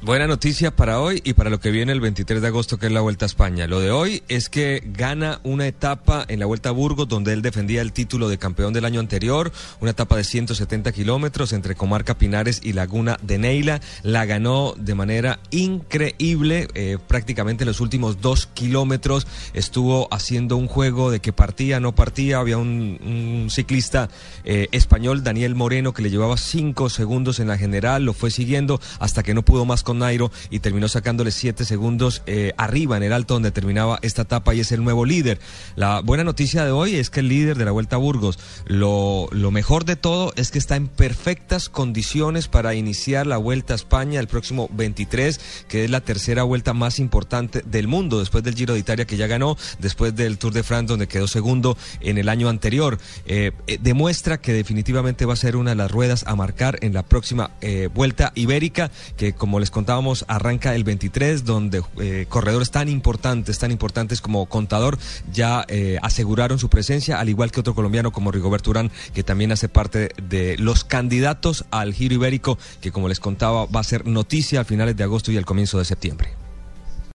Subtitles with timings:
[0.00, 2.92] Buena noticia para hoy y para lo que viene el 23 de agosto, que es
[2.92, 3.66] la Vuelta a España.
[3.66, 7.42] Lo de hoy es que gana una etapa en la Vuelta a Burgos, donde él
[7.42, 12.16] defendía el título de campeón del año anterior, una etapa de 170 kilómetros entre Comarca
[12.16, 13.80] Pinares y Laguna de Neila.
[14.04, 21.10] La ganó de manera increíble, eh, prácticamente los últimos dos kilómetros estuvo haciendo un juego
[21.10, 22.38] de que partía, no partía.
[22.38, 24.10] Había un, ciclista
[24.44, 28.80] eh, español, Daniel Moreno, que le llevaba cinco segundos en la general, lo fue siguiendo
[29.00, 33.04] hasta que no pudo más con Nairo y terminó sacándole siete segundos eh, arriba en
[33.04, 35.40] el alto donde terminaba esta etapa y es el nuevo líder.
[35.76, 39.86] La buena noticia de hoy es que el líder de la Vuelta Burgos, lo, mejor
[39.86, 44.28] de todo es que está en perfectas condiciones para iniciar la Vuelta a España el
[44.28, 48.80] próximo 23, que es la tercera vuelta más importante del mundo después del Giro de
[48.80, 52.50] Italia que ya ganó, después del Tour de France donde quedó segundo en el año
[52.50, 52.98] anterior.
[53.24, 56.92] Eh, eh, demuestra que definitivamente va a ser una de las ruedas a marcar en
[56.92, 57.52] la próxima
[57.94, 63.70] Vuelta Ibérica, que como les contábamos, arranca el 23, donde eh, corredores tan importantes, tan
[63.70, 64.98] importantes como Contador,
[65.32, 69.52] ya eh, aseguraron su presencia, al igual que otro colombiano como Rigoberto Urán, que también
[69.52, 74.04] hace parte de los candidatos al Giro Ibérico, que como les contaba va a ser
[74.04, 76.37] noticia a finales de agosto y al comienzo de septiembre.